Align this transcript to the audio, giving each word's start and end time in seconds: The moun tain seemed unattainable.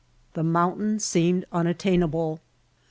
The 0.33 0.41
moun 0.41 0.77
tain 0.79 0.99
seemed 0.99 1.45
unattainable. 1.51 2.39